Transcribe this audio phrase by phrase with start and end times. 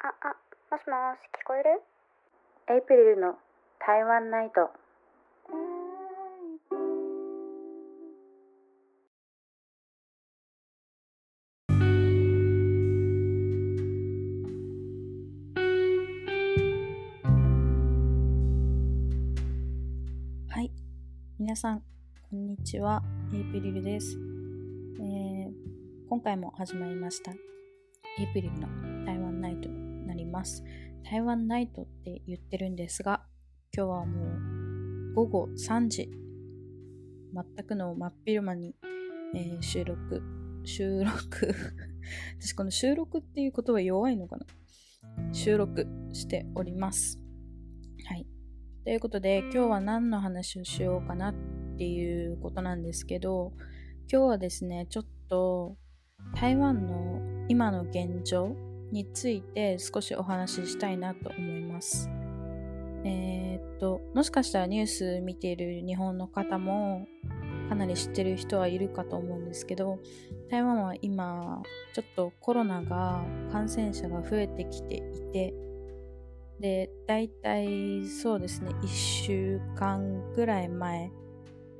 [0.00, 0.28] あ、あ、
[0.70, 1.82] もしもし、聞こえる？
[2.72, 3.34] エイプリルの
[3.84, 4.70] 台湾ナイト。
[20.48, 20.70] はい。
[21.40, 21.80] 皆さん、
[22.30, 23.02] こんにちは。
[23.34, 24.16] エイプリルです。
[25.00, 25.50] えー、
[26.08, 27.32] 今回も始まりました。
[27.32, 27.36] エ
[28.22, 28.68] イプリルの
[29.04, 29.27] 台湾
[30.28, 30.62] ます。
[31.04, 33.22] 台湾ナイトって言ってるんですが、
[33.74, 34.24] 今日はも
[35.12, 36.10] う午後3時、
[37.32, 38.74] 全くの真っ昼間に、
[39.34, 40.22] えー収録、
[40.64, 41.54] 収録、
[42.40, 44.46] 私この収録っていう言葉弱いのかな？
[45.32, 47.20] 収録しております。
[48.06, 48.26] はい。
[48.84, 51.34] ということで、今日は何の話をしようかなっ
[51.76, 53.52] ていうことなんですけど、
[54.10, 55.76] 今日はですね、ちょっと
[56.34, 58.56] 台湾の今の現状
[58.90, 62.08] について少しお話ししたいなと思います。
[63.04, 67.06] えーっと、もしかしたらニュース見ている日本の方も
[67.68, 69.98] かなり知ってる人はいるかと思うんですけど、
[70.50, 71.62] 台湾は今、
[71.94, 75.00] ちょっとコロナが感染者が増えてきてい
[75.32, 75.54] て、
[76.60, 81.12] で、大体そうですね、1週間ぐらい前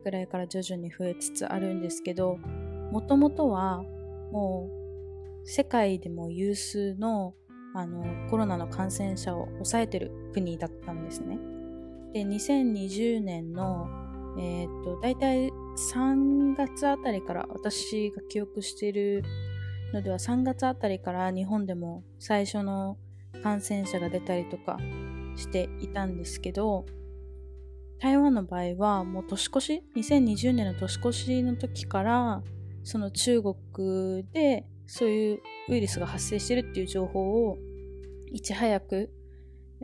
[0.04, 2.36] ぐらいから徐々に増えつつあるんですけど、
[2.92, 3.82] もともとは
[4.30, 4.77] もう
[5.44, 7.34] 世界でも有数の
[7.74, 11.38] あのコロナの感染者を抑えてる国だったんですね。
[12.12, 13.86] で、2020年の、
[14.38, 15.50] えーと、大体
[15.92, 19.22] 3月あたりから、私が記憶している
[19.92, 22.96] のでは3月あたりから日本でも最初の
[23.42, 24.78] 感染者が出たりとか
[25.36, 26.86] していたんですけど、
[28.00, 32.42] 台湾の場合はもう年越し、2020年の年越しの時から、
[32.82, 37.58] その中国でそういうウイルスが発生してるっていう情報を
[38.32, 39.10] いち早く、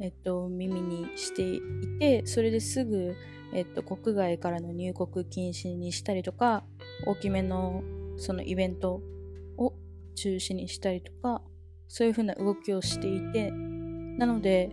[0.01, 1.61] えっと、耳にしてい
[2.01, 3.15] て、それですぐ、
[3.53, 6.65] えっと、国外からの入国禁止にしたりとか、
[7.07, 7.85] 大きめの
[8.17, 9.03] そのイベント
[9.59, 9.75] を
[10.15, 11.43] 中止にしたりとか、
[11.87, 14.71] そういうふうな動きをしていて、なので、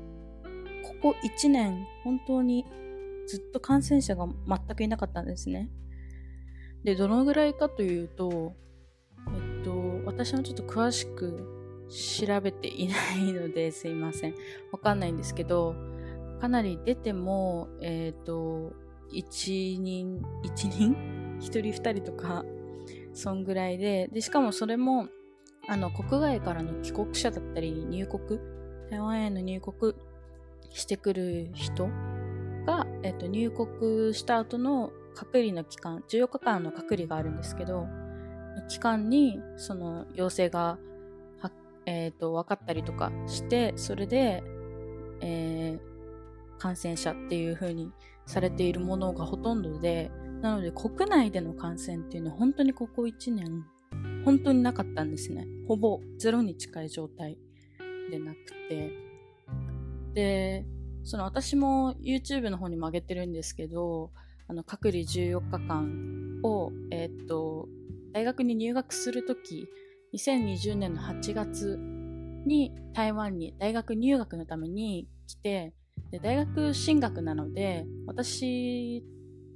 [1.02, 2.66] ここ1年、本当に
[3.28, 5.70] ずっと感染者が全くいなかったんですね。
[6.86, 8.62] で、どのぐらいかというと、えっと、
[10.12, 11.48] 私もちょっと詳しく
[11.90, 14.36] 調べていないのですいません。
[14.72, 15.76] わかんないんですけど、
[16.40, 18.74] かなり出ても、えっと、
[19.12, 20.96] 1人、1人
[21.40, 22.46] ?1 人2人とか、
[23.14, 25.08] そんぐらいで、で、しかもそれも、
[25.68, 28.40] あの、国外からの帰国者だったり、入国、
[28.90, 29.94] 台湾への入国
[30.70, 31.90] してくる人
[32.66, 37.88] が、えっと、入国した後の隔離の期間、14日間の隔離があるんですけど、
[38.68, 40.78] 期間にその陽性が
[41.40, 41.52] は、
[41.86, 44.44] えー、と分かったりとかしてそれで、
[45.22, 45.92] えー
[46.62, 47.92] 感染者っていう風に
[48.28, 50.12] されているものがほとんどで
[50.44, 53.66] なので国内での感染っていうのは本当にここ1年
[54.24, 55.48] 本当になかったんですね。
[55.68, 57.40] ほぼゼロに近い状態
[58.12, 58.38] でなく
[58.70, 58.92] て。
[60.14, 60.66] で
[61.04, 64.12] その私も YouTube の方にも上げてるんですけど
[64.48, 67.68] あの隔離14日間を、えーっと
[68.14, 69.68] 大学に入学するとき、
[70.14, 71.78] 2020年の8月
[72.46, 75.74] に台湾に大学入学のために来て、
[76.12, 79.04] で大学進学なので、私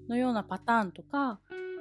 [0.07, 1.39] のようなパターンとか、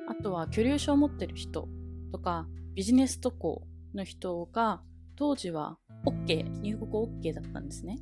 [0.08, 1.68] あとは居留証を持ってる人
[2.12, 3.62] とか、ビジネス渡航
[3.94, 4.82] の人が、
[5.16, 7.98] 当時は OK、入国 OK だったんですね。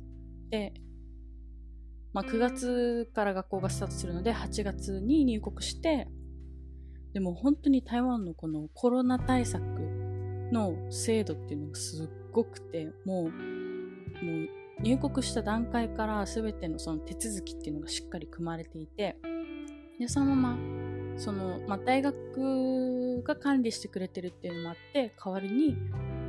[0.49, 0.73] で、
[2.11, 6.07] まあ、9月から学校がスタートするので、8月に入国して、
[7.13, 9.63] でも本当に台湾のこのコロナ対策
[10.51, 13.33] の制度っていうのがすっごくて、もう、もう
[14.81, 19.17] 入国した段階から全てのその手続きっていうのがしっかり組まれていて、
[19.99, 20.57] で、そのまま、
[21.17, 25.77] その、まあ、大学が管理してくれてるっていうのもあって、代わりに、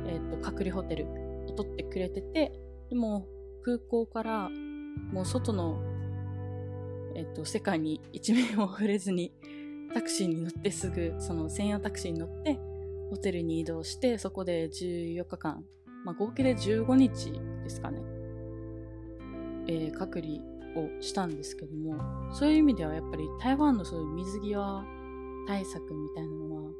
[0.07, 1.07] えっ、と、隔離ホテル
[1.47, 2.51] を取ってくれてて、
[2.89, 3.27] でも
[3.63, 4.49] 空港から
[5.11, 5.79] もう外の、
[7.15, 9.33] えっ、と、世界に一面を触れずに、
[9.95, 12.59] タクシーに乗ってすぐ、その専用タクシーに乗って、
[13.09, 15.63] ホテルに移動して、そこで14日間、
[16.03, 17.31] まあ、合計で15日
[17.63, 18.01] ですかね、
[19.69, 20.39] えー隔離
[20.75, 21.95] をしたんですけども、
[22.33, 24.83] そういう意味ではやっぱり台湾のそういう水際
[25.47, 26.71] 対策みたいなのは、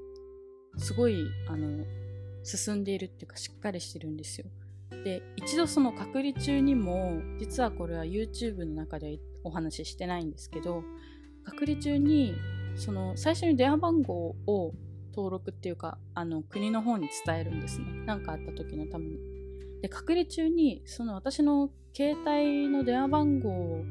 [0.76, 1.16] すごい、
[1.48, 1.86] あの、
[2.44, 4.48] 進んでいるっていうか、しっかりしてるんですよ。
[5.06, 10.84] で、一度その隔離中にも、実はこれは YouTube の中でお話ししてないんですけど、
[11.46, 12.34] 隔離中に、
[12.76, 14.74] その最初に電話番号を
[15.12, 17.86] 登録っていうか、あの、国の方に伝えるんですね。
[18.06, 19.36] 何かあった時のために。
[19.86, 23.84] で隔離中にその私の携帯の電話番号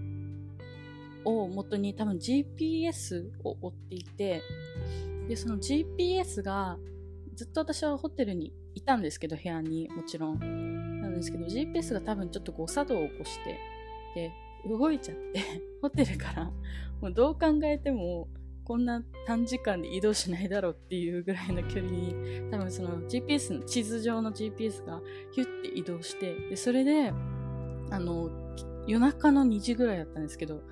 [1.25, 4.42] を元に多分 GPS を追っていて
[5.28, 6.78] でその GPS が
[7.36, 13.58] ずっと私はホテルにいたんですけど部屋にもちろんなんですけど GPS が多分ちょっと誤作動を起こして
[14.16, 14.32] で
[14.69, 15.40] 動いちゃって
[15.81, 16.44] ホテルから
[17.00, 18.26] もうどう考えても
[18.64, 22.14] こんな短時間で移動しないだろうっていうぐらいの距離に
[22.50, 25.00] 多分その GPS の地図上の GPS が
[25.32, 27.12] ヒュッて移動してでそれで
[27.90, 28.31] あの
[28.87, 30.62] 夜中の2時ぐらいだったんですけど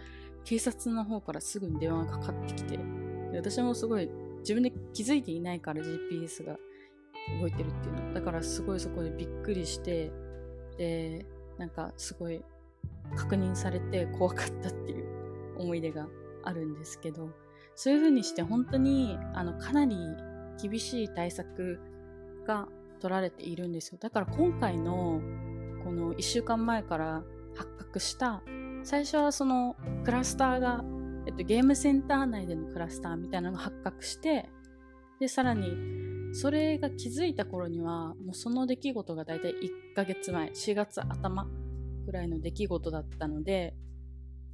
[0.44, 2.82] 警察の方からすぐに電話がかかってきてで
[3.36, 4.08] 私もすごい
[4.40, 6.56] 自分で気づいていないから GPS が
[7.40, 8.14] 動いてるっていうの。
[8.14, 10.10] だからすごいそこでびっくりして
[10.78, 11.24] で
[11.58, 12.42] なんかすごい
[13.14, 15.06] 確認されて怖かったっていう
[15.58, 16.08] 思い出が
[16.42, 17.28] あるんですけど。
[17.74, 19.96] そういう風にして本当にあのかなり
[20.60, 21.80] 厳しい対策
[22.46, 22.68] が
[23.00, 23.98] 取られているんですよ。
[24.00, 25.20] だから今回の
[25.84, 27.22] この1週間前から
[27.54, 28.42] 発覚した
[28.84, 30.84] 最初はそのクラスターが、
[31.26, 34.48] えっと、ゲームセンター内でのクラスターみたいなのが発覚して
[35.20, 35.72] でさらに
[36.34, 41.46] それが気づいた頃にはもうその出来事が大体1ヶ月前4月頭
[42.06, 43.74] ぐらいの出来事だったので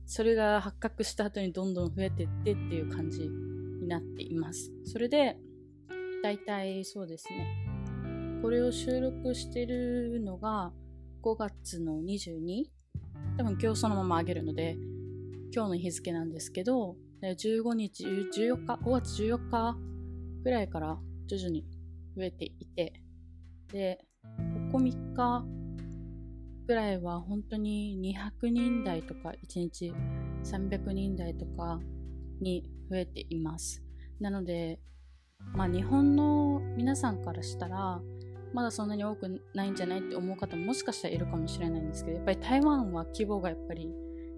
[0.09, 4.73] それが発覚した後にどんどん増えてってっていう感じになっています。
[4.85, 5.37] それで
[6.23, 8.41] 大体そうですね。
[8.41, 10.73] これを収録してるのが
[11.23, 12.65] 5月の22
[13.37, 14.79] 多分今日そのまま上げるので
[15.55, 19.77] 今日の日付なんですけど15日14日5月14日
[20.43, 21.67] ぐらいから徐々に
[22.17, 23.03] 増えていて
[23.71, 23.99] で
[24.73, 25.58] ここ3日
[26.69, 29.95] ぐらいは本当に200人台とか1日
[30.45, 31.81] 300人台とか
[32.43, 33.83] に増えています。
[34.21, 34.79] なので
[35.55, 38.03] まあ日本の皆さんからしたら
[38.53, 43.91] まだそんなに多くないんじゃないって思う方ももしかしたらいるかもしれないんですけどやっぱり台湾は規模がやっぱり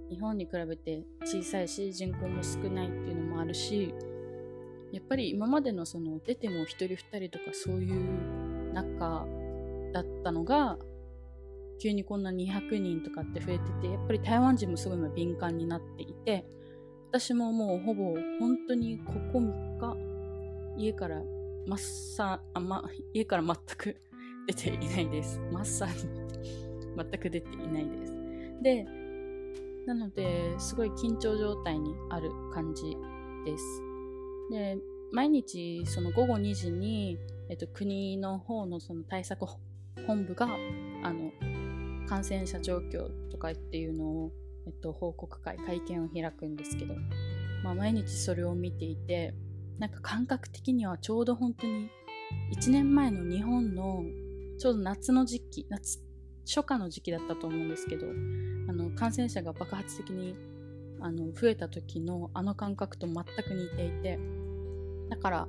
[0.08, 3.92] 日本に比べて小さいし人口も少ないっていうのもあるし
[4.92, 9.26] やっぱり今までのその出ても1人2人とかそういう中
[9.92, 10.78] だったのが
[11.80, 16.44] 急にこんな200人とかって増えててやっぱり台湾人もすごい今敏感になっていて
[17.10, 20.10] 私ももうほぼ本当にここ3日
[20.76, 21.20] 家から
[21.66, 21.78] マッ
[22.16, 23.96] サあ、ま、家から全く
[24.46, 25.38] 出ていないです。
[25.52, 26.08] マッサージ
[26.96, 28.14] 全く出ていないです。
[28.62, 28.84] で、
[29.86, 32.96] なので、すごい緊張状態にある感じ
[33.44, 33.82] です。
[34.50, 34.78] で、
[35.12, 37.18] 毎日その午後2時に、
[37.48, 39.46] えっと、国の方のその対策
[40.06, 40.48] 本部が
[41.02, 41.30] あの
[42.10, 44.32] 感染者状況とかっていうのを、
[44.66, 46.94] えっと、報告会会見を開くんですけど、
[47.62, 49.32] まあ、毎日それを見ていて
[49.78, 51.88] なんか感覚的にはちょうど本当に
[52.58, 54.02] 1年前の日本の
[54.58, 56.00] ちょうど夏の時期夏
[56.44, 58.06] 初夏の時期だったと思うんですけど
[58.68, 60.34] あの感染者が爆発的に
[61.00, 64.18] あの増えた時のあの感覚と全く似ていて
[65.10, 65.48] だから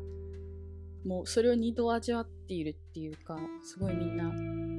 [1.07, 4.70] もうそれを2度味わっているっていうかすごいみんな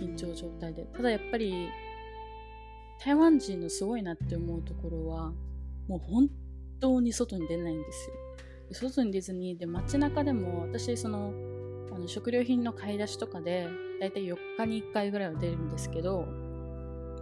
[0.00, 0.84] 緊張状態で。
[0.94, 1.68] ただやっぱり
[3.04, 5.32] 台湾人のすごいなって思うところは
[5.88, 6.28] もう本
[6.80, 8.14] 当に外に出ないんですよ。
[8.72, 11.32] 外に出ずにで街中でも私その
[11.92, 13.68] あの食料品の買い出しとかで
[14.00, 16.26] だいたい4日に1回ぐらいは出るんですけど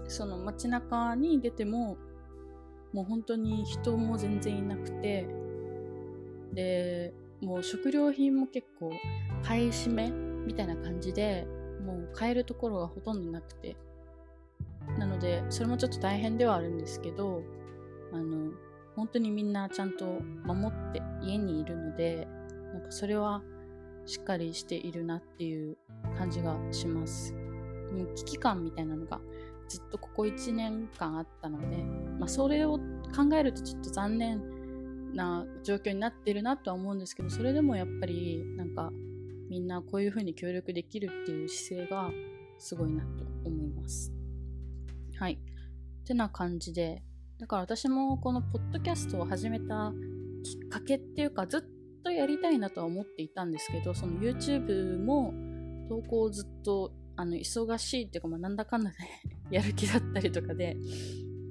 [0.08, 1.97] その街中に出ても
[2.92, 5.26] もう本当に人も全然いなくて
[6.52, 8.90] でもう食料品も結構
[9.42, 11.47] 買い占めみたいな感じで
[11.92, 13.76] もう買えるところがほとんどなくて。
[14.97, 17.42] なのでそれもちょっと大変ではあるんですけど
[18.12, 18.52] あの
[18.97, 20.07] 本当にみんなちゃんと
[20.45, 22.26] 守って家にいるので
[22.73, 23.42] なんかそれは
[24.07, 25.76] しっかりしているなっていう
[26.16, 27.35] 感じがします。
[27.92, 29.21] もう危機感みたいなのが
[29.68, 31.76] ずっとここ1年間あったので、
[32.18, 34.42] まあ、それを考えるとちょっと残念
[35.14, 38.92] な状況になってるなとは思うんですけどそれでもやっぱりなんか
[39.49, 42.11] みんなこういうふうに協力できるっていう姿勢が
[42.59, 44.12] すごいなと思います。
[45.17, 45.35] はい。
[45.35, 47.02] ってな感じで
[47.38, 49.93] だから私もこのポッドキャストを始めた
[50.43, 51.61] きっかけっていうかずっ
[52.02, 55.35] とやりたいなとは思っていたんですけどその YouTube も
[55.88, 58.97] 投稿をずっとあの忙しいっていうか、まあ、なんだかんだで
[59.57, 60.76] やる気だったりとかで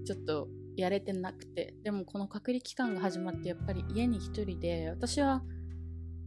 [0.06, 5.44] ちょっとやれてなくてでもこの隔離期間が始まってやっぱり家に一人で私は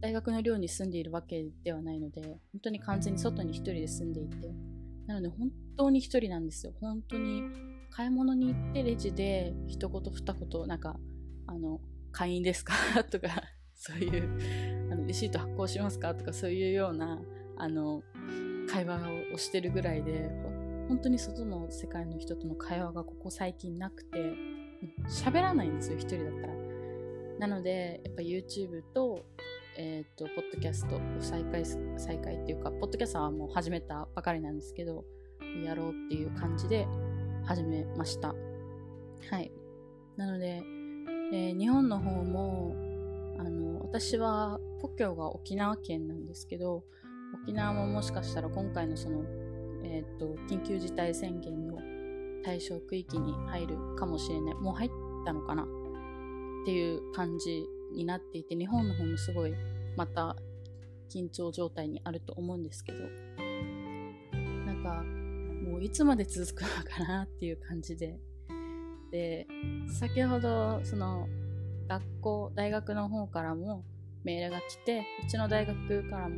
[0.01, 4.53] 大学の寮に住んでいるわけではないので本当に完全に外に一人で住んでいて。
[5.07, 6.73] なので本当に一人なんですよ。
[6.79, 7.41] 本当に
[7.89, 10.95] 買い物に行ってレジで一言二言なんか
[11.47, 11.81] あの
[12.11, 12.73] 会員ですか？
[13.09, 13.27] とか
[13.75, 16.15] そういうあのレシート発行しますか？
[16.15, 17.19] とかそういうような
[17.57, 18.03] あの
[18.69, 19.01] 会話
[19.33, 20.29] をしてるぐらいで
[20.87, 24.33] 本当に外の世界の人との会話がここ最近なくて
[25.09, 26.53] 喋らないんですよ一人だったら。
[27.39, 29.25] なのでやっぱ YouTube と
[29.81, 31.65] えっ、ー、とポッドキャストを再開
[31.97, 35.03] 再開っていうかポッドキャストはもう始めたばかりなんですけど
[35.65, 36.87] やろうっていう感じで
[37.45, 38.35] 始めました。
[39.29, 39.51] はい。
[40.17, 40.63] なので、
[41.33, 42.75] えー、日本の方も
[43.39, 46.83] あの私は故郷が沖縄県なんですけど
[47.43, 49.23] 沖縄ももしかしたら今回のその、
[49.83, 51.79] えーと、緊急事態宣言の
[52.43, 54.55] 対象区域に入るかもしれない。
[54.55, 54.91] もう入っ
[55.25, 55.65] たのかなっ
[56.65, 59.53] ていう感じになっていて日本の方もすごい
[59.95, 60.35] また
[61.09, 62.99] 緊張状態にあると思うんですけど。
[64.65, 65.03] なんか
[65.69, 68.19] もういつまで続くのかなっていう感じで。
[69.11, 69.45] で
[69.89, 71.27] 先ほどその
[71.89, 73.83] 学校大学の方からも
[74.23, 76.35] メールが来てうちの大学からも、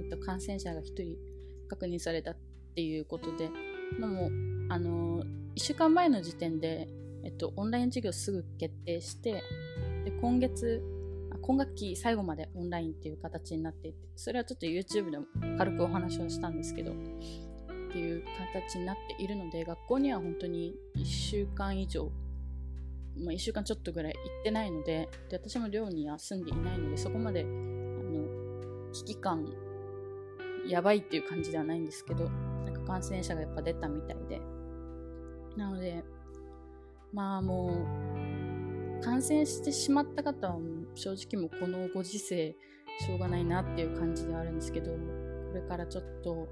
[0.00, 1.18] えっと、感染者が1人
[1.68, 2.36] 確認されたっ
[2.74, 3.50] ていうことで。
[3.98, 4.30] でも
[4.70, 6.88] あの1週間前の時点で、
[7.22, 9.42] えっと、オンライン授業すぐ決定して
[10.04, 10.82] で今月
[11.46, 15.26] 今学期最後までオンラインっていう形になっていてそれはちょっと YouTube でも
[15.58, 16.94] 軽くお話をしたんですけどっ
[17.92, 18.24] ていう
[18.54, 22.10] 形になっているので学校には本当に1週間以上
[23.16, 29.46] まあ、1週間ちょっとぐらい行ってないのでで私も寮には住んでいないのでそこまであの危機感
[30.66, 32.28] やばいっていう感じではないんですけど
[32.64, 34.40] なんか感染者がやっぱ出たみたいで。
[35.56, 36.02] なので
[37.12, 38.13] まあもう
[39.04, 40.58] 感染してしまった方は
[40.94, 42.56] 正直もうこのご時世
[43.00, 44.98] しょうがないなっていう感じではあるんですけどこ
[45.54, 46.48] れからちょっと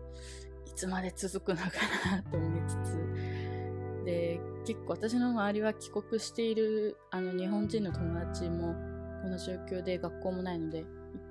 [0.66, 1.70] いつまで続くのか
[2.10, 4.04] なと思いつつ。
[4.04, 8.74] で結構私の周りは帰国しているあの日本人の友達も
[9.22, 10.84] この状況で学校もないのでいっ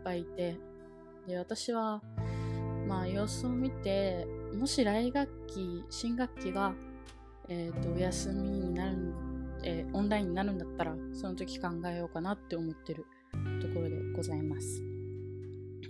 [0.03, 0.57] ぱいいて。
[1.27, 2.01] で私は
[2.87, 6.73] まあ様子を見てもし来学期新学期が、
[7.47, 9.30] えーと、お休みになるの、
[9.63, 13.06] えー、オンラインになるんだったらその時考えようかなって思ってる
[13.62, 14.82] ところでございます。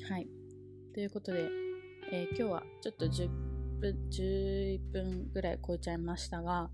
[0.09, 0.27] はい。
[0.93, 1.49] ということで、
[2.11, 3.29] えー、今日はちょっと10
[3.79, 6.69] 分 ,11 分ぐらい超えちゃいましたが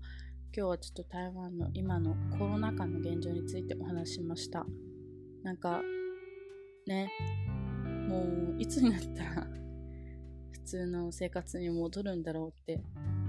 [0.54, 4.66] 今日はちょっと台湾の今のコロナ禍の現状についてお話しました。
[5.42, 5.80] なんか
[6.86, 7.10] ね
[8.08, 8.22] も
[8.58, 9.46] ういつになったら
[10.50, 12.82] 普通の生活に戻るんだろうって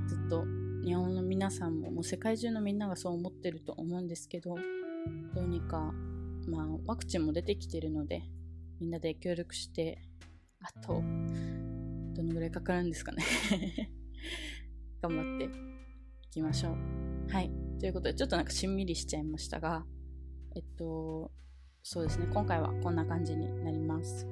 [0.07, 0.43] ずっと
[0.89, 4.55] 日本の皆さんももう世界中のみんながそう思ってると思うんですけど
[5.35, 5.93] どうにか
[6.47, 8.23] まあワクチンも出てきてるので
[8.79, 10.01] みんなで協力して
[10.63, 11.03] あと
[12.15, 13.23] どのぐらいかかるんですかね
[14.99, 15.49] 頑張ってい
[16.31, 17.51] きましょうはい。
[17.79, 19.85] ということで、ちょっとなんかしんみりしちゃいましたが、
[20.55, 21.31] えっと、
[21.83, 24.25] そうですね、今回はこんな感じになります。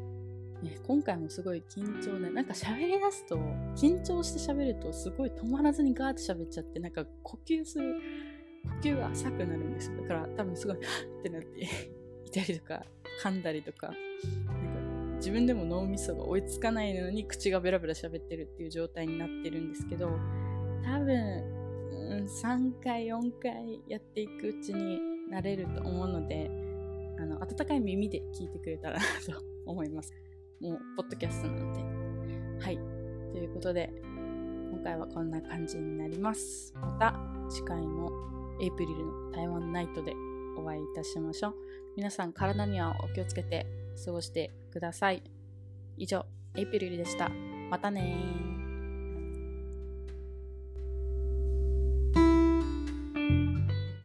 [0.64, 3.38] ね、今回もすごい緊張で、なんか喋り出すと、
[3.76, 7.96] 緊張して喋ると、すごい止まらずにガーって喋っちゃって、なんか呼吸する、
[8.82, 10.02] 呼吸が浅くなるんですよ。
[10.02, 10.80] だから多分すごい、っ
[11.24, 11.62] てなって
[12.26, 12.84] いたりとか、
[13.24, 20.10] 噛んだりとか、なんか自分でも脳みそが追いつかないのに口がベラベラ喋ってるっていう状態になってるんですけど、
[20.84, 21.58] 多分、
[21.92, 25.00] うん、3回4回やっていくうちに
[25.30, 26.50] なれると思うので
[27.20, 30.14] あの温かい耳で聞いてくれたらなと思います
[30.62, 32.64] もうポッドキャストなので。
[32.64, 32.78] はい。
[33.32, 33.92] ということで
[34.72, 36.74] 今回はこんな感じになります。
[36.76, 37.16] また
[37.50, 38.10] 次回の
[38.62, 40.14] エイプリルの台湾ナイトで
[40.58, 41.56] お会いいたしましょう。
[41.96, 43.66] 皆さん体にはお気をつけて
[44.06, 45.24] 過ごしてください。
[45.98, 47.30] 以上エイプリルでした。
[47.70, 48.57] またね